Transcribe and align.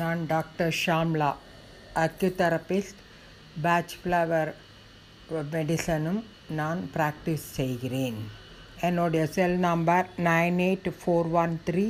நான் 0.00 0.20
doctor 0.26 0.74
Shamla. 0.86 1.30
Acutherapist 1.94 3.00
Bach 3.64 3.94
flower 4.00 4.50
மெடிசனும் 5.52 6.22
நான் 6.60 6.80
practice 6.94 7.44
செய்கிறேன். 7.58 8.18
என்னுடைய 8.80 9.26
cell 9.26 9.56
number 9.66 10.06
nine 10.28 10.58
eight 10.68 10.88
four 11.00 11.30
one 11.42 11.54
three 11.68 11.86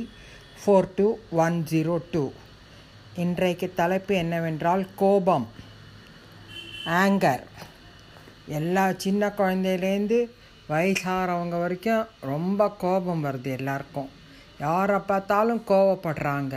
four 0.59 0.89
two 0.95 1.07
one 1.45 1.57
zero 1.71 1.95
two. 2.11 2.23
இன்றைக்கு 3.23 3.69
தலைப்பு 3.75 4.15
என்னவென்றால் 4.15 4.85
கோபம் 4.95 5.47
ஆங்கர் 7.01 7.43
எல்லா 8.59 8.85
சின்ன 9.05 9.33
குழந்தையிலேருந்து 9.37 10.19
வயசாகிறவங்க 10.69 11.57
வரைக்கும் 11.65 12.07
ரொம்ப 12.33 12.69
கோபம் 12.85 13.25
வருது 13.25 13.51
எல்லாருக்கும். 13.59 14.09
யாரை 14.59 14.99
பார்த்தாலும் 14.99 15.63
கோபப்படுறாங்க 15.67 16.55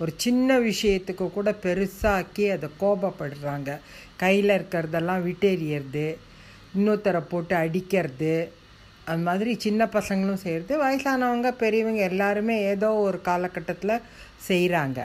ஒரு 0.00 0.12
சின்ன 0.16 0.58
விஷயத்துக்கு 0.60 1.26
கூட 1.36 1.50
பெருசாக்கி 1.64 2.44
அதை 2.54 2.68
கோபப்படுறாங்க. 2.82 3.70
கையில் 4.16 4.52
இருக்கிறதெல்லாம் 4.58 5.24
விட்டெறியறது 5.28 6.06
இன்னொருத்தரை 6.76 7.22
போட்டு 7.30 7.54
அடிக்கிறது 7.54 8.34
அது 9.04 9.22
மாதிரி 9.26 9.50
சின்ன 9.58 9.82
பசங்களும் 9.96 10.42
செய்கிறது 10.42 10.72
வயசானவங்க 10.82 11.50
பெரியவங்க 11.62 12.02
எல்லாருமே 12.12 12.56
ஏதோ 12.72 12.88
ஒரு 13.06 13.18
காலகட்டத்தில் 13.20 14.02
செய்கிறாங்க 14.48 14.98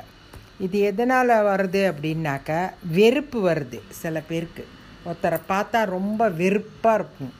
இது 0.60 0.78
எதனால் 0.90 1.34
வருது 1.50 1.82
அப்படின்னாக்க 1.92 2.52
வெறுப்பு 2.98 3.40
வருது 3.50 3.80
சில 4.02 4.16
பேருக்கு. 4.30 4.64
ஒருத்தரை 5.06 5.40
பார்த்தா 5.50 5.80
ரொம்ப 5.96 6.22
வெறுப்பாக 6.42 7.00
இருக்கும். 7.00 7.34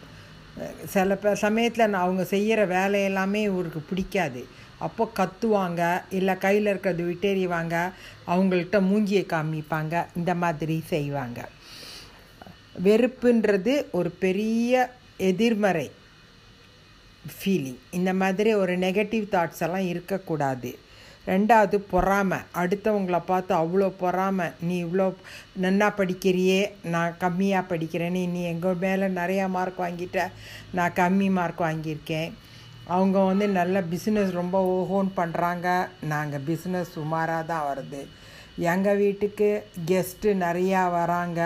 சில 0.94 1.16
ப 1.16 1.36
சமயத்தில் 1.44 2.02
அவங்க 2.04 2.24
செய்கிற 2.34 2.60
வேலையெல்லாமே 2.76 3.42
இவருக்கு 3.52 3.82
பிடிக்காது. 3.90 4.42
அப்போ 4.88 5.04
கத்துவாங்க 5.20 5.82
இல்லை 6.20 6.36
கையில் 6.46 6.70
இருக்கிறது 6.72 7.04
விட்டெறிவாங்க 7.10 7.76
அவங்கள்ட்ட 8.34 8.80
மூஞ்சியை 8.90 9.26
காமிப்பாங்க 9.34 10.06
இந்த 10.20 10.34
மாதிரி 10.44 10.78
செய்வாங்க. 10.94 11.40
வெறுப்புன்றது 12.86 13.74
ஒரு 13.98 14.12
பெரிய 14.24 14.88
எதிர்மறை 15.32 15.88
ஃபீலிங் 17.34 17.82
இந்த 17.98 18.12
மாதிரி 18.22 18.52
ஒரு 18.62 18.74
நெகட்டிவ் 18.86 19.26
தாட்ஸ் 19.34 19.62
எல்லாம் 19.66 19.90
இருக்கக்கூடாது. 19.92 20.72
ரெண்டாவது 21.28 21.78
பொறாமை. 21.92 22.40
அடுத்தவங்கள 22.62 23.18
பார்த்து 23.30 23.54
அவ்வளோ 23.60 23.88
பொறாமை. 24.02 24.48
நீ 24.68 24.76
இவ்வளோ 24.86 25.06
நன்னா 25.64 25.88
படிக்கிறியே 26.00 26.62
நான் 26.94 27.14
கம்மியாக 27.22 27.70
படிக்கிறேன்னு 27.70 28.24
நீ 28.34 28.42
எங்கள் 28.54 28.82
மேலே 28.82 29.08
நிறையா 29.20 29.46
மார்க் 29.56 29.80
வாங்கிட்ட 29.84 30.26
நான் 30.78 30.98
கம்மி 31.00 31.30
மார்க் 31.38 31.64
வாங்கியிருக்கேன். 31.68 32.32
அவங்க 32.92 33.18
வந்து 33.30 33.46
நல்ல 33.60 33.76
பிஸ்னஸ் 33.92 34.32
ரொம்ப 34.40 34.58
ஓஹோன்னு 34.76 35.12
பண்ணுறாங்க 35.20 35.68
நாங்கள் 36.14 36.44
பிஸ்னஸ் 36.50 36.96
சுமாராக 36.96 37.50
தான் 37.52 37.68
வருது. 37.70 38.02
எங்கள் 38.72 39.00
வீட்டுக்கு 39.04 39.50
கெஸ்ட்டு 39.92 40.34
நிறையா 40.46 40.82
வராங்க. 41.00 41.42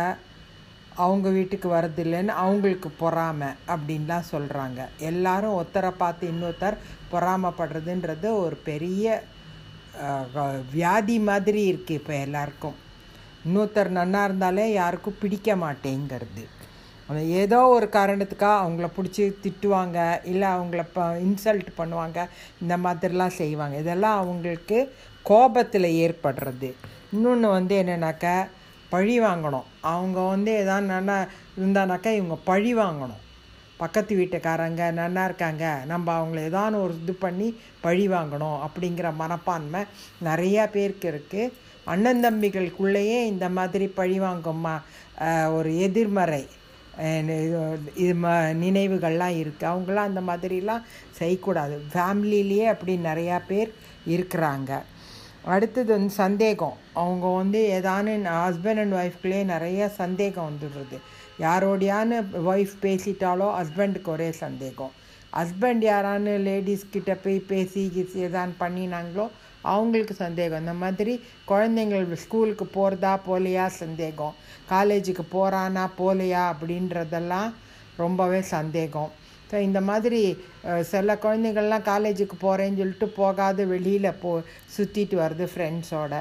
அவங்க 1.06 1.28
வீட்டுக்கு 1.38 1.68
வரதில்லைன்னு 1.76 2.34
அவங்களுக்கு 2.44 2.90
பொறாமை 3.02 3.50
அப்படின்லாம் 3.74 4.30
சொல்கிறாங்க 4.34 4.80
எல்லாரும் 5.10 5.58
ஒருத்தரை 5.60 5.92
பார்த்து 6.04 6.32
இன்னொருத்தர் 6.34 6.82
பொறாமப்படுறதுன்றது 7.12 8.30
ஒரு 8.44 8.58
பெரிய 8.70 9.22
வியாதி 10.74 11.18
மாதிரி 11.30 11.62
இருக்குது 11.72 12.00
இப்போ 12.00 12.14
எல்லாருக்கும். 12.26 12.78
இன்னொருத்தர் 13.46 13.90
நன்னா 14.00 14.22
இருந்தாலே 14.28 14.66
யாருக்கும் 14.82 15.20
பிடிக்க 15.22 15.56
மாட்டேங்கிறது. 15.64 16.44
ஏதோ 17.42 17.60
ஒரு 17.76 17.88
காரணத்துக்காக 17.98 18.62
அவங்கள 18.64 18.88
பிடிச்சி 18.96 19.24
திட்டுவாங்க 19.44 19.98
இல்லை 20.32 20.48
அவங்கள 20.56 20.82
ப 20.96 21.06
இன்சல்ட் 21.28 21.70
பண்ணுவாங்க 21.80 22.20
இந்த 22.62 22.78
மாதிரிலாம் 22.86 23.38
செய்வாங்க. 23.42 23.76
இதெல்லாம் 23.84 24.20
அவங்களுக்கு 24.22 24.80
கோபத்தில் 25.30 25.90
ஏற்படுறது. 26.06 26.70
இன்னொன்று 27.16 27.50
வந்து 27.58 27.76
என்னென்னாக்கா 27.84 28.36
பழி 28.90 29.16
வாங்கணும். 29.28 29.70
அவங்க 29.94 30.20
வந்து 30.34 30.52
எதாவது 30.64 30.88
நல்லா 30.96 31.16
இருந்தானாக்கா 31.60 32.12
இவங்க 32.20 32.38
பழி 32.50 32.74
வாங்கணும். 32.82 33.24
பக்கத்து 33.82 34.14
வீட்டுக்காரங்க 34.20 34.84
நல்லா 35.02 35.24
இருக்காங்க 35.30 35.66
நம்ம 35.92 36.08
அவங்கள 36.20 36.40
ஏதான 36.50 36.80
ஒரு 36.86 36.94
இது 37.02 37.14
பண்ணி 37.26 37.48
பழி 37.86 38.06
வாங்கணும் 38.16 38.60
அப்படிங்கிற 38.68 39.08
மனப்பான்மை 39.22 39.82
நிறையா 40.28 40.64
பேருக்கு 40.76 41.08
இருக்குது 41.14 41.54
அண்ணன் 41.94 42.24
தம்பிகளுக்குள்ளேயே 42.24 43.20
இந்த 43.34 43.46
மாதிரி 43.58 43.86
பழி 44.00 44.18
வாங்கும்மா 44.28 44.76
ஒரு 45.58 45.70
எதிர்மறை. 45.88 46.44
Uh, 47.06 47.78
இது 47.96 48.14
ம 48.22 48.30
நினைவுகள்லாம் 48.62 49.36
இருக்குது 49.40 49.68
அவங்களாம் 49.72 50.08
அந்த 50.10 50.22
மாதிரிலாம் 50.22 50.86
செய்யக்கூடாது. 51.12 51.76
ஃபேமிலிலேயே 51.94 52.66
அப்படி 52.66 52.94
நிறையா 53.04 53.42
பேர் 53.48 53.74
இருக்கிறாங்க. 54.08 54.72
அடுத்தது 55.44 55.90
வந்து 55.94 56.14
சந்தேகம். 56.14 56.78
அவங்க 56.94 57.28
வந்து 57.28 57.60
ஏதானு 57.80 58.14
ஹஸ்பண்ட் 58.40 58.82
அண்ட் 58.84 58.94
ஒய்ஃப்குள்ளேயே 58.94 59.44
நிறைய 59.44 59.90
சந்தேகம் 59.90 60.50
வந்துடுறது. 60.50 60.98
யாரோடையான 61.40 62.24
ஒய்ஃப் 62.52 62.76
பேசிட்டாலோ 62.82 63.50
ஹஸ்பண்டுக்கு 63.60 64.10
ஒரே 64.16 64.32
சந்தேகம். 64.32 64.92
ஹஸ்பண்ட் 65.34 65.86
யாரானு 65.92 66.34
லேடிஸ் 66.50 66.90
கிட்ட 66.90 67.16
போய் 67.16 67.40
பேசி 67.40 67.92
கிசி 67.96 68.20
எதான் 68.28 68.56
பண்ணினாங்களோ 68.60 69.28
அவங்களுக்கு 69.74 70.14
சந்தேகம். 70.26 70.62
இந்த 70.64 70.76
மாதிரி 70.84 71.14
குழந்தைங்கள் 71.52 72.06
ஸ்கூலுக்கு 72.24 72.66
போகிறதா 72.78 73.14
போலையா 73.28 73.66
சந்தேகம். 73.84 74.36
காலேஜுக்கு 74.74 75.24
போகிறானா 75.36 75.86
போலையா 76.02 76.44
அப்படின்றதெல்லாம் 76.54 77.50
ரொம்பவே 78.04 78.42
சந்தேகம். 78.56 79.12
ஸோ 79.52 79.58
இந்த 79.68 79.80
மாதிரி 79.90 80.22
சில 80.92 81.14
குழந்தைகள்லாம் 81.26 81.86
காலேஜுக்கு 81.92 82.36
போகிறேன்னு 82.46 82.80
சொல்லிட்டு 82.82 83.08
போகாது 83.20 83.62
வெளியில் 83.74 84.18
போ 84.24 84.32
சுற்றிட்டு 84.76 85.16
வருது 85.22 85.46
ஃப்ரெண்ட்ஸோட 85.54 86.16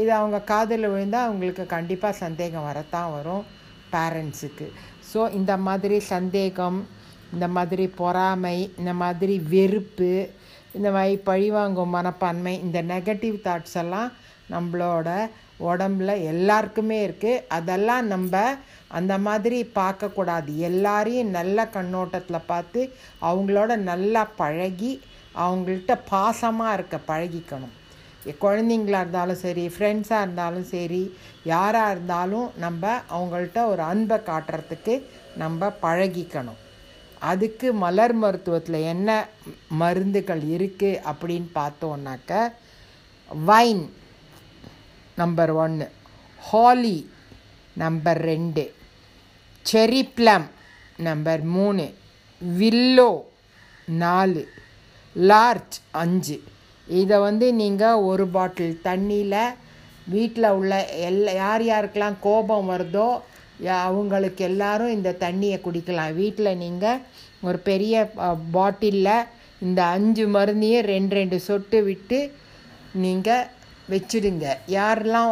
இது 0.00 0.10
அவங்க 0.18 0.38
காதில் 0.52 0.90
விழுந்தால் 0.92 1.26
அவங்களுக்கு 1.26 1.64
கண்டிப்பாக 1.74 2.20
சந்தேகம் 2.24 2.68
வரத்தான் 2.68 3.12
வரும் 3.16 3.44
பேரண்ட்ஸுக்கு 3.92 4.66
ஸோ 5.10 5.20
இந்த 5.38 5.52
மாதிரி 5.66 5.96
சந்தேகம் 6.14 6.78
இந்த 7.32 7.46
மாதிரி 7.56 7.84
பொறாமை 8.00 8.56
இந்த 8.80 8.92
மாதிரி 9.02 9.34
வெறுப்பு 9.52 10.12
இந்த 10.78 10.88
மாதிரி 10.96 11.14
பழிவாங்கும் 11.28 11.94
மனப்பான்மை 11.96 12.54
இந்த 12.66 12.78
நெகட்டிவ் 12.92 13.36
தாட்ஸ் 13.46 13.78
எல்லாம் 13.82 14.10
நம்மளோட 14.54 15.08
உடம்புல 15.70 16.10
எல்லாருக்குமே 16.32 16.98
இருக்குது 17.06 17.42
அதெல்லாம் 17.56 18.06
நம்ம 18.12 18.34
அந்த 18.98 19.14
மாதிரி 19.26 19.58
பார்க்கக்கூடாது. 19.78 20.50
எல்லாரையும் 20.68 21.34
நல்ல 21.38 21.66
கண்ணோட்டத்தில் 21.74 22.48
பார்த்து 22.52 22.80
அவங்களோட 23.28 23.76
நல்லா 23.90 24.22
பழகி 24.40 24.92
அவங்கள்ட்ட 25.42 25.94
பாசமாக 26.12 26.76
இருக்க 26.76 26.96
பழகிக்கணும். 27.10 27.74
குழந்தைங்களா 28.44 28.98
இருந்தாலும் 29.02 29.42
சரி 29.44 29.66
ஃப்ரெண்ட்ஸாக 29.74 30.24
இருந்தாலும் 30.24 30.66
சரி 30.72 31.02
யாராக 31.52 31.92
இருந்தாலும் 31.94 32.48
நம்ம 32.64 32.92
அவங்கள்ட்ட 33.16 33.60
ஒரு 33.72 33.82
அன்பை 33.92 34.18
காட்டுறதுக்கு 34.30 34.96
நம்ம 35.42 35.70
பழகிக்கணும். 35.84 36.60
அதுக்கு 37.20 37.72
மலர் 37.72 38.14
மருத்துவத்தில் 38.22 38.86
என்ன 38.92 39.28
மருந்துகள் 39.68 40.42
இருக்குது 40.56 41.00
அப்படின்னு 41.10 41.48
பார்த்தோன்னாக்க 41.54 42.52
வைன் 43.30 43.92
நம்பர் 45.16 45.50
ஒன்று 45.50 45.90
ஹாலி 46.52 47.08
நம்பர் 47.74 48.20
ரெண்டு 48.20 48.72
செரி 49.66 50.02
ப்ளம் 50.14 50.46
நம்பர் 50.96 51.42
மூணு 51.42 51.94
வில்லோ 52.40 53.10
நாலு 53.84 54.48
லார்ஜ் 55.16 55.76
அஞ்சு. 55.90 56.36
இதை 56.88 57.18
வந்து 57.18 57.54
நீங்கள் 57.54 57.94
ஒரு 57.94 58.26
பாட்டில் 58.26 58.80
தண்ணியில் 58.84 59.54
வீட்டில் 60.06 60.48
உள்ள 60.50 60.86
எல்லா 60.86 61.32
யார் 61.32 61.62
யாருக்கெல்லாம் 61.62 62.18
கோபம் 62.20 62.70
வருதோ 62.70 63.20
அவங்களுக்கு 63.86 64.42
எல்லாரும் 64.50 64.94
இந்த 64.96 65.16
தண்ணியை 65.24 65.58
குடிக்கலாம். 65.66 66.16
வீட்டில் 66.20 66.58
நீங்கள் 66.64 67.02
ஒரு 67.48 67.58
பெரிய 67.70 67.94
பாட்டிலில் 68.56 69.28
இந்த 69.68 69.80
அஞ்சு 69.94 70.26
மருந்தையும் 70.36 70.88
ரெண்டு 70.94 71.14
ரெண்டு 71.18 71.38
சொட்டு 71.48 71.78
விட்டு 71.88 72.18
நீங்கள் 73.04 73.48
வச்சுடுங்க. 73.92 74.46
யாரெல்லாம் 74.78 75.30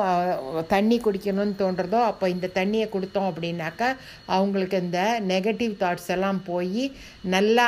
தண்ணி 0.74 0.96
குடிக்கணும்னு 1.04 1.54
தோன்றதோ 1.62 1.98
அப்போ 2.10 2.28
இந்த 2.34 2.46
தண்ணியை 2.58 2.86
கொடுத்தோம் 2.94 3.28
அப்படின்னாக்கா 3.30 3.88
அவங்களுக்கு 4.36 4.78
இந்த 4.84 5.00
நெகட்டிவ் 5.32 5.74
தாட்ஸ் 5.82 6.10
எல்லாம் 6.14 6.40
போய் 6.50 6.84
நல்லா 7.34 7.66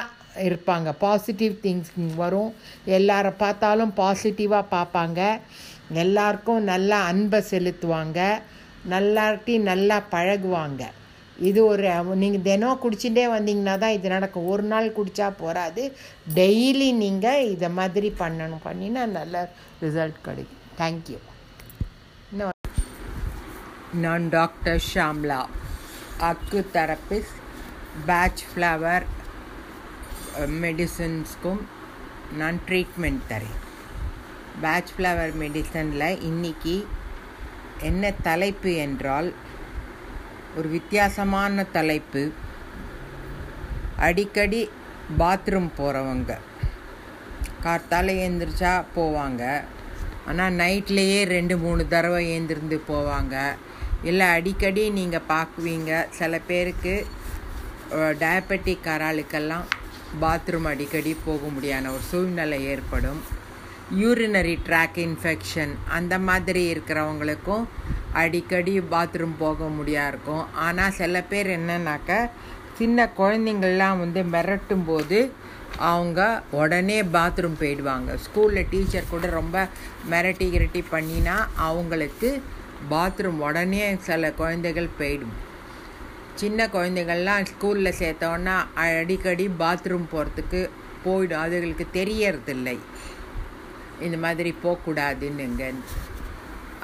இருப்பாங்க. 0.49 0.89
பாசிட்டிவ் 1.05 1.55
திங்ஸ் 1.65 1.93
வரும். 2.23 2.51
எல்லாரை 2.99 3.33
பார்த்தாலும் 3.45 3.93
பாசிட்டிவாக 4.01 4.73
பார்ப்பாங்க. 4.77 5.21
எல்லாருக்கும் 6.05 6.63
நல்லா 6.73 6.99
அன்பை 7.13 7.41
செலுத்துவாங்க. 7.53 8.21
நல்லாட்டி 8.93 9.55
நல்லா 9.71 9.97
பழகுவாங்க. 10.15 10.83
இது 11.49 11.61
ஒரு 11.73 11.89
நீங்கள் 12.23 12.45
தினம் 12.49 12.81
குடிச்சுட்டே 12.83 13.25
வந்தீங்கன்னா 13.35 13.75
தான் 13.83 13.97
இது 13.99 14.09
நடக்கும். 14.15 14.49
ஒரு 14.53 14.65
நாள் 14.73 14.89
குடித்தா 14.99 15.29
போகாது 15.43 15.83
டெய்லி 16.39 16.89
நீங்கள் 17.03 17.49
இதை 17.55 17.69
மாதிரி 17.81 18.11
பண்ணணும். 18.23 18.65
பண்ணினா 18.69 19.05
நல்ல 19.19 19.45
ரிசல்ட் 19.85 20.19
கிடைக்கும். 20.29 20.63
தேங்க்யூ 20.81 21.19
நான் 24.05 24.27
டாக்டர் 24.37 24.83
ஷாம்லா 24.93 25.39
அக்கு 26.29 26.61
தெரப்பிஸ்ட் 26.77 27.39
பேட்ச் 28.09 28.43
ஃப்ளவர் 28.51 29.05
மெடிசன்ஸ்க்கும் 30.65 31.63
நான் 32.41 32.59
ட்ரீட்மெண்ட் 32.69 33.25
தரேன். 33.31 33.59
பேட்ச் 34.65 34.93
ஃப்ளவர் 34.97 35.33
மெடிசனில் 35.43 36.09
இன்றைக்கி 36.31 36.77
என்ன 37.89 38.11
தலைப்பு 38.29 38.71
என்றால் 38.87 39.29
ஒரு 40.59 40.69
வித்தியாசமான 40.77 41.65
தலைப்பு. 41.77 42.23
அடிக்கடி 44.07 44.61
பாத்ரூம் 45.21 45.71
போகிறவங்க 45.79 46.33
கார்த்தால் 47.65 48.11
எழுந்திரிச்சா 48.25 48.73
போவாங்க. 48.97 49.43
ஆனால் 50.29 50.57
நைட்லேயே 50.61 51.21
ரெண்டு 51.35 51.55
மூணு 51.65 51.83
தடவை 51.95 52.21
எழுந்திருந்து 52.35 52.77
போவாங்க. 52.89 53.37
இல்லை 54.11 54.27
அடிக்கடி 54.37 54.83
நீங்கள் 54.99 55.29
பார்க்குவீங்க 55.33 55.93
சில 56.19 56.33
பேருக்கு 56.51 56.95
டயபெட்டிக் 58.23 58.89
ஆளுக்கெல்லாம் 59.09 59.67
பாத்ரூம் 60.23 60.69
அடிக்கடி 60.73 61.13
போக 61.25 61.43
முடியாத 61.55 61.91
ஒரு 61.97 62.05
சூழ்நிலை 62.11 62.59
ஏற்படும். 62.73 63.21
யூரினரி 63.99 64.53
ட்ராக் 64.67 64.99
இன்ஃபெக்ஷன் 65.05 65.73
அந்த 65.89 66.15
மாதிரி 66.27 66.63
இருக்கிறவங்களுக்கும் 66.75 67.65
அடிக்கடி 68.13 68.75
பாத்ரூம் 68.81 69.35
போக 69.39 69.69
முடியா 69.79 70.07
இருக்கும். 70.09 70.45
ஆனால் 70.55 70.95
சில 70.99 71.23
பேர் 71.23 71.49
என்னன்னாக்கா 71.59 72.19
சின்ன 72.79 73.09
குழந்தைங்கள்லாம் 73.19 73.99
வந்து 73.99 74.23
மிரட்டும் 74.35 74.85
போது 74.87 75.19
அவங்க 75.79 76.21
உடனே 76.51 77.03
பாத்ரூம் 77.03 77.59
போயிடுவாங்க. 77.61 78.19
ஸ்கூலில் 78.25 78.71
டீச்சர் 78.71 79.11
கூட 79.11 79.27
ரொம்ப 79.27 79.69
மிரட்டி 80.11 80.49
கிரட்டி 80.55 80.85
பண்ணினா 80.95 81.37
அவங்களுக்கு 81.69 82.43
பாத்ரூம் 82.91 83.41
உடனே 83.49 83.97
சில 84.09 84.33
குழந்தைகள் 84.33 84.97
போயிடும். 85.01 85.37
சின்ன 86.35 86.67
குழந்தைகள்லாம் 86.67 87.47
ஸ்கூலில் 87.53 87.99
சேர்த்தோன்னா 88.01 88.57
அடிக்கடி 88.75 89.49
பாத்ரூம் 89.59 90.11
போகிறதுக்கு 90.13 90.69
போயிடும். 91.05 91.43
அதுகளுக்கு 91.45 91.87
தெரியறதில்லை. 91.93 92.79
இந்த 94.01 94.19
மாதிரி 94.19 94.51
போகக்கூடாதுன்னுங்க 94.65 95.65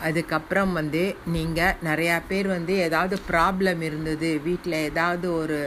அதுக்கப்புறம் 0.06 0.72
வந்து 0.72 1.02
நீங்கள் 1.34 1.76
நிறையா 1.88 2.16
பேர் 2.28 2.46
வந்து 2.46 2.74
ஏதாவது 2.86 3.16
ப்ராப்ளம் 3.30 3.82
இருந்தது 3.82 4.30
வீட்டில் 4.46 4.76
ஏதாவது 4.88 5.26
ஒரு 5.32 5.58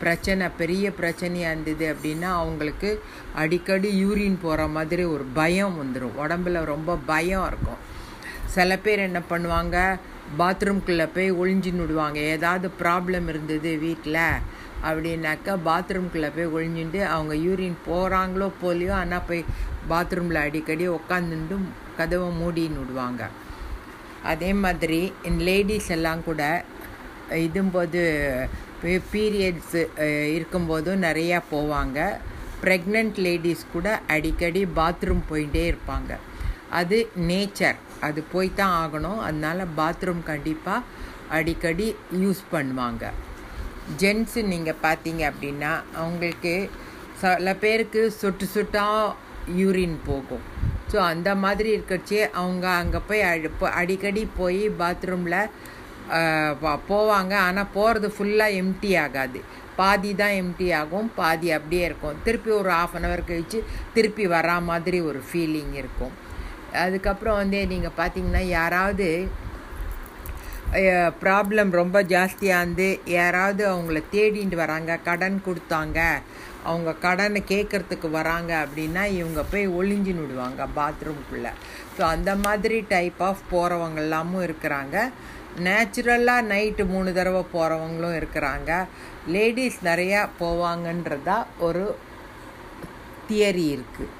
பிரச்சனை 0.00 0.46
பெரிய 0.58 0.90
பிரச்சனையாக 0.98 1.52
இருந்தது 1.52 1.86
அப்படின்னா 1.92 2.30
அவங்களுக்கு 2.40 2.90
அடிக்கடி 3.34 3.90
யூரின் 4.02 4.38
போகிற 4.42 4.66
மாதிரி 4.76 5.04
ஒரு 5.14 5.24
பயம் 5.40 5.78
வந்துடும் 5.80 6.18
உடம்புல 6.24 6.64
ரொம்ப 6.64 6.98
பயம் 7.12 7.46
இருக்கும். 7.46 7.80
சில 8.54 8.76
பேர் 8.78 9.06
என்ன 9.08 9.22
பண்ணுவாங்க 9.30 9.76
பாத்ரூம்குள்ளே 10.38 11.06
போய் 11.14 11.30
ஒழிஞ்சின்னு 11.40 11.84
விடுவாங்க 11.84 12.20
ஏதாவது 12.36 12.68
ப்ராப்ளம் 12.82 13.28
இருந்தது 13.28 13.70
வீட்டில் 13.78 14.22
அப்படின்னாக்கா 14.86 15.52
பாத்ரூம்குள்ளே 15.68 16.30
போய் 16.36 16.52
ஒழிஞ்சுட்டு 16.56 17.00
அவங்க 17.14 17.34
யூரின் 17.46 17.76
போகிறாங்களோ 17.88 18.48
போலியோ 18.62 18.94
ஆனால் 19.02 19.26
போய் 19.28 19.42
பாத்ரூமில் 19.92 20.44
அடிக்கடி 20.46 20.86
உக்காந்துட்டு 20.98 21.58
கதவை 21.98 22.28
மூடின்னு 22.40 22.80
விடுவாங்க. 22.82 23.22
அதே 24.32 24.50
மாதிரி 24.64 25.00
லேடிஸ் 25.48 25.90
எல்லாம் 25.96 26.22
கூட 26.28 26.42
இதும்போது 27.46 28.00
பீரியட்ஸு 29.12 29.80
இருக்கும்போதும் 30.36 31.04
நிறையா 31.06 31.38
போவாங்க. 31.52 31.98
ப்ரெக்னென்ட் 32.62 33.18
லேடிஸ் 33.26 33.64
கூட 33.74 33.88
அடிக்கடி 34.14 34.62
பாத்ரூம் 34.78 35.22
போயிட்டே 35.30 35.64
இருப்பாங்க. 35.70 36.12
அது 36.80 36.96
நேச்சர் 37.28 37.78
அது 38.06 38.20
போய் 38.32 38.50
தான் 38.60 38.74
ஆகணும். 38.82 39.20
அதனால் 39.26 39.72
பாத்ரூம் 39.80 40.22
கண்டிப்பாக 40.30 40.86
அடிக்கடி 41.36 41.86
யூஸ் 42.24 42.42
பண்ணுவாங்க. 42.52 43.04
ஜென்ஸு 44.02 44.40
நீங்கள் 44.52 44.82
பார்த்தீங்க 44.86 45.22
அப்படின்னா 45.30 45.72
அவங்களுக்கு 46.00 46.54
சில 47.22 47.52
பேருக்கு 47.62 48.00
சொட்டு 48.20 48.46
சொட்டாக 48.54 49.14
யூரின் 49.60 49.98
போகும். 50.08 50.44
ஸோ 50.90 50.96
அந்த 51.12 51.30
மாதிரி 51.44 51.70
இருக்கச்சே 51.76 52.20
அவங்க 52.40 52.66
அங்கே 52.80 53.00
போய் 53.08 53.24
அடிக்கடி 53.80 54.22
போய் 54.40 54.62
பாத்ரூமில் 54.82 55.40
போவாங்க. 56.90 57.34
ஆனால் 57.46 57.72
போகிறது 57.76 58.08
ஃபுல்லாக 58.16 58.58
எம்டி 58.60 58.92
ஆகாது. 59.04 59.40
பாதி 59.80 60.10
தான் 60.20 60.36
எம்டி 60.42 60.68
ஆகும். 60.78 61.08
பாதி 61.18 61.48
அப்படியே 61.56 61.82
இருக்கும். 61.88 62.16
திருப்பி 62.26 62.50
ஒரு 62.60 62.70
ஆஃப் 62.78 62.94
அன் 62.98 63.06
ஹவர் 63.06 63.28
கழித்து 63.28 63.58
திருப்பி 63.96 64.24
வரா 64.34 64.56
மாதிரி 64.70 65.00
ஒரு 65.10 65.20
ஃபீலிங் 65.28 65.74
இருக்கும். 65.82 66.14
அதுக்கப்புறம் 66.84 67.38
வந்து 67.42 67.60
நீங்கள் 67.72 67.98
பார்த்தீங்கன்னா 68.00 68.42
யாராவது 68.58 69.08
ப்ராப்ளம் 71.22 71.70
ரொம்ப 71.70 71.98
ஜாஸ்தியாக 72.12 72.62
இருந்து 72.62 72.88
யாராவது 73.18 73.62
அவங்கள 73.68 73.98
தேடிட்டு 74.14 74.56
வராங்க 74.62 74.98
கடன் 75.06 75.38
கொடுத்தாங்க 75.46 75.98
அவங்க 76.64 76.90
கடனை 77.04 77.40
கேட்குறதுக்கு 77.52 78.08
வராங்க 78.16 78.52
அப்படின்னா 78.64 79.02
இவங்க 79.20 79.42
போய் 79.52 79.66
ஒளிஞ்சின்னு 79.78 80.24
விடுவாங்க 80.24 80.62
பாத்ரூம்குள்ளே 80.78 81.52
ஸோ 81.96 82.02
அந்த 82.14 82.30
மாதிரி 82.44 82.78
டைப் 82.94 83.22
ஆஃப் 83.28 83.42
போகிறவங்கெல்லாமும் 83.52 84.44
இருக்கிறாங்க. 84.48 84.96
நேச்சுரலாக 85.66 86.48
நைட்டு 86.52 86.82
மூணு 86.92 87.10
தடவை 87.12 87.42
போகிறவங்களும் 87.54 88.18
இருக்கிறாங்க. 88.20 88.70
லேடிஸ் 89.34 89.80
நிறையா 89.90 90.20
போவாங்கன்றதா 90.42 91.38
ஒரு 91.58 91.84
தியரி 93.28 93.66
இருக்குது 93.76 94.14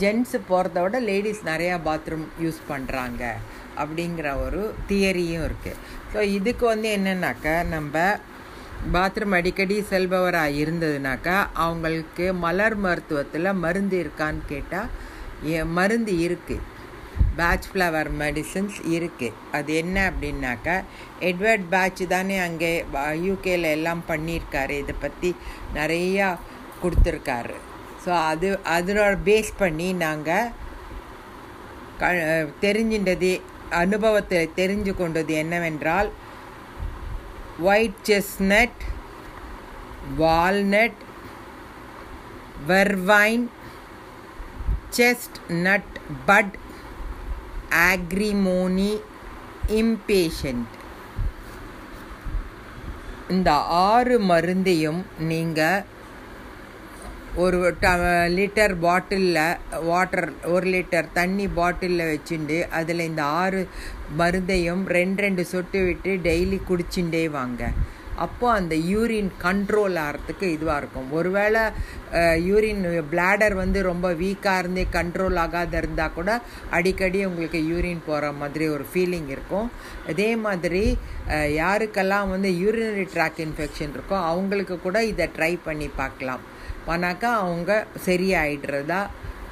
ஜென்ஸு 0.00 0.38
போகிறத 0.50 0.80
விட 0.82 0.96
லேடிஸ் 1.10 1.42
நிறையா 1.52 1.76
பாத்ரூம் 1.86 2.26
யூஸ் 2.44 2.60
பண்ணுறாங்க 2.68 3.22
அப்படிங்கிற 3.78 4.28
ஒரு 4.44 4.62
தியரியும் 4.88 5.46
இருக்குது 5.48 5.80
ஸோ 6.12 6.20
இதுக்கு 6.36 6.66
வந்து 6.66 6.88
என்னென்னாக்கா 6.96 7.54
நம்ம 7.74 8.04
பாத்ரூம் 8.94 9.36
அடிக்கடி 9.38 9.76
செல்பவராக 9.90 10.58
இருந்ததுனாக்கா 10.62 11.36
அவங்களுக்கு 11.64 12.26
மலர் 12.44 12.76
மருத்துவத்தில் 12.84 13.58
மருந்து 13.64 13.96
இருக்கான்னு 14.04 14.44
கேட்டால் 14.52 15.66
மருந்து 15.78 16.14
இருக்குது 16.26 16.66
பேட்ச் 17.38 17.66
ஃப்ளவர் 17.70 18.08
மெடிசன்ஸ் 18.22 18.78
இருக்குது 18.96 19.36
அது 19.56 19.70
என்ன 19.82 19.96
அப்படின்னாக்கா 20.10 20.76
எட்வர்ட் 21.28 21.66
பேட்ச் 21.74 22.02
தானே 22.14 22.36
அங்கே 22.46 22.70
யூகேல 23.26 23.70
எல்லாம் 23.76 24.02
பண்ணியிருக்காரு. 24.08 24.74
இதை 24.82 24.94
பற்றி 25.00 25.30
நிறையா 25.74 26.28
கொடுத்துருக்காரு. 26.82 27.56
ஸோ 28.04 28.10
அது 28.30 28.48
அதனோட 28.76 29.14
பேஸ் 29.28 29.52
பண்ணி 29.58 29.88
நாங்கள் 30.04 30.50
க 32.00 32.10
தெரிஞ்சின்றது 32.60 33.32
அனுபவத்தை 33.78 34.40
தெரிஞ்சு 34.56 34.92
கொண்டது 34.94 35.32
என்னவென்றால் 35.34 36.10
white 37.62 38.02
chestnut 38.08 38.82
walnut 40.16 41.00
vervain 42.66 43.46
chestnut 45.62 45.94
bud 46.26 46.54
agrimony 47.84 48.92
impatiens 49.74 50.68
இந்த 53.28 53.50
ஆறு 53.86 54.16
மருந்தையும் 54.24 55.00
நீங்கள் 55.22 55.84
ஒரு 57.42 57.58
ட 57.82 57.88
லிட்டர் 58.36 58.72
பாட்டிலில் 58.84 59.58
வாட்டர் 59.90 60.28
ஒரு 60.54 60.66
லிட்டர் 60.74 61.12
தண்ணி 61.18 61.46
பாட்டிலில் 61.58 62.10
வச்சுட்டு 62.14 62.58
அதில் 62.78 63.08
இந்த 63.10 63.22
ஆறு 63.42 63.60
மருந்தையும் 64.20 64.82
ரெண்டு 64.96 65.22
ரெண்டு 65.24 65.44
சொட்டு 65.52 65.80
விட்டு 65.84 66.12
டெய்லி 66.28 66.58
குடிச்சுட்டே 66.70 67.24
வாங்க. 67.38 67.62
அப்போது 68.24 68.56
அந்த 68.60 68.74
யூரின் 68.92 69.30
கண்ட்ரோல் 69.44 69.96
ஆகிறதுக்கு 70.04 70.46
இதுவாக 70.56 70.80
இருக்கும். 70.80 71.06
ஒருவேளை 71.18 71.62
யூரின் 72.48 72.82
பிளாடர் 73.12 73.54
வந்து 73.62 73.78
ரொம்ப 73.90 74.06
வீக்காக 74.22 74.58
இருந்து 74.62 74.82
கண்ட்ரோல் 74.96 75.40
ஆகாத 75.44 75.76
இருந்தால் 75.82 76.16
கூட 76.18 76.30
அடிக்கடி 76.78 77.20
உங்களுக்கு 77.30 77.60
யூரின் 77.70 78.06
போகிற 78.08 78.32
மாதிரி 78.40 78.66
ஒரு 78.68 78.86
ஃபீலிங் 78.92 79.30
இருக்கும். 79.36 79.70
அதே 80.12 80.30
மாதிரி 80.46 80.84
யாருக்கெல்லாம் 81.62 82.28
வந்து 82.34 82.50
யூரினரி 82.62 83.06
ட்ராக் 83.16 83.40
இன்ஃபெக்ஷன் 83.46 83.94
இருக்கோ 83.96 84.18
அவங்களுக்கு 84.32 84.78
கூட 84.80 85.04
இதை 85.12 85.28
ட்ரை 85.38 85.58
பண்ணி 85.68 85.90
பார்க்கலாம். 86.02 86.44
பண்ணாக்கா 86.90 87.30
அவங்க 87.42 87.72
சரியாயிடுறதா 88.06 89.00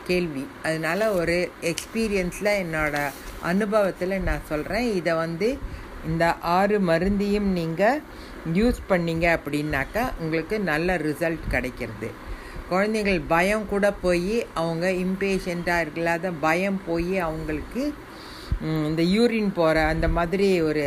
கேள்வி. 0.08 0.44
அதனால் 0.66 1.04
ஒரு 1.20 1.36
எக்ஸ்பீரியன்ஸில் 1.70 2.52
என்னோடய 2.62 3.14
அனுபவத்தில் 3.50 4.24
நான் 4.28 4.48
சொல்கிறேன் 4.52 4.86
இதை 4.98 5.12
வந்து 5.24 5.48
இந்த 6.08 6.24
ஆறு 6.56 6.76
மருந்தையும் 6.90 7.50
நீங்கள் 7.58 8.00
யூஸ் 8.58 8.80
பண்ணீங்க 8.90 9.26
அப்படின்னாக்கா 9.38 10.04
உங்களுக்கு 10.22 10.56
நல்ல 10.70 10.96
ரிசல்ட் 11.06 11.44
கிடைக்கிறது. 11.54 12.08
குழந்தைகள் 12.70 13.20
பயம் 13.32 13.66
கூட 13.72 13.86
போய் 14.04 14.34
அவங்க 14.60 14.86
இம்பேஷண்ட்டாக 15.04 15.84
இருக்கலாத 15.84 16.32
பயம் 16.46 16.80
போய் 16.88 17.14
அவங்களுக்கு 17.28 17.82
இந்த 18.88 19.02
யூரின் 19.16 19.50
போகிற 19.58 19.84
அந்த 19.92 20.06
மாதிரி 20.16 20.48
ஒரு 20.68 20.84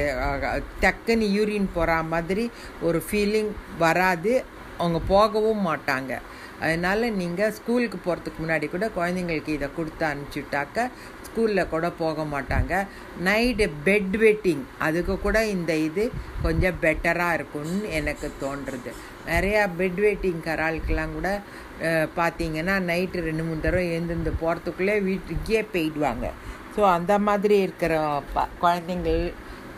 டக்குன்னு 0.84 1.28
யூரின் 1.38 1.70
போகிற 1.78 2.00
மாதிரி 2.14 2.46
ஒரு 2.88 3.00
ஃபீலிங் 3.08 3.52
வராது. 3.84 4.34
அவங்க 4.80 5.00
போகவும் 5.14 5.64
மாட்டாங்க. 5.70 6.12
அதனால் 6.64 7.06
நீங்கள் 7.22 7.54
ஸ்கூலுக்கு 7.58 7.98
போகிறதுக்கு 8.06 8.42
முன்னாடி 8.44 8.68
கூட 8.74 8.88
குழந்தைங்களுக்கு 8.98 9.52
இதை 9.58 9.70
கொடுத்து 9.78 10.06
அனுப்பிச்சுட்டாக்க 10.12 10.88
ஸ்கூலில் 11.26 11.70
கூட 11.74 11.88
போக 12.02 12.24
மாட்டாங்க. 12.34 12.74
நைட்டு 13.28 13.66
பெட் 13.88 14.16
வெட்டிங் 14.24 14.64
அதுக்கு 14.88 15.14
கூட 15.26 15.38
இந்த 15.56 15.72
இது 15.88 16.04
கொஞ்சம் 16.46 16.80
பெட்டராக 16.84 17.38
இருக்கும்னு 17.38 17.80
எனக்கு 18.00 18.30
தோன்றுறது 18.44 18.92
நிறையா 19.30 19.62
பெட் 19.80 20.00
வெயிட்டிங் 20.06 20.42
கராளுக்கெல்லாம் 20.48 21.16
கூட 21.18 21.30
பார்த்தீங்கன்னா 22.20 22.76
நைட்டு 22.90 23.26
ரெண்டு 23.28 23.44
மூணு 23.48 23.64
தடவை 23.66 23.86
எழுந்திருந்து 23.94 24.34
போகிறதுக்குள்ளே 24.42 24.96
வீட்டுக்கே 25.08 25.62
போயிடுவாங்க. 25.74 26.28
ஸோ 26.76 26.82
அந்த 26.98 27.14
மாதிரி 27.28 27.56
இருக்கிற 27.66 27.94
ப 28.36 28.46
குழந்தைங்கள் 28.64 29.24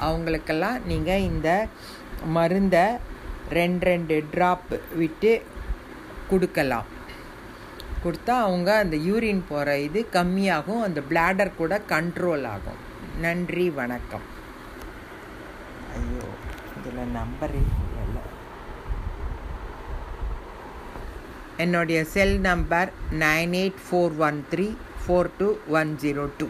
அவங்களுக்கெல்லாம் 0.06 0.78
நீங்கள் 0.92 1.26
இந்த 1.32 1.50
மருந்தை 2.38 2.86
ரெண்டு 3.60 3.86
ரெண்டு 3.92 4.16
ட்ராப் 4.34 4.72
விட்டு 5.00 5.32
கொடுக்கலாம். 6.32 6.88
கொடுத்தா 8.04 8.36
அவங்க 8.46 8.70
அந்த 8.84 8.96
யூரின் 9.08 9.44
போகிற 9.50 9.76
இது 9.88 10.00
கம்மியாகும் 10.16 10.82
அந்த 10.88 11.00
பிளாடர் 11.10 11.58
கூட 11.60 11.74
கண்ட்ரோல் 11.94 12.46
ஆகும். 12.54 12.82
நன்றி 13.26 13.66
வணக்கம். 13.80 14.26
ஐயோ 15.98 16.28
இதில் 16.78 17.14
நம்பரே 17.20 17.64
இல்லை. 18.04 18.24
என்னுடைய 21.64 22.00
cell 22.14 22.38
number 22.50 22.92
nine 23.24 23.56
eight 23.62 23.82
four 23.86 24.18
one 24.28 24.40
three 24.52 24.68
four 25.04 25.32
two 25.40 25.50
one 25.80 25.92
zero 26.04 26.26
two 26.38 26.48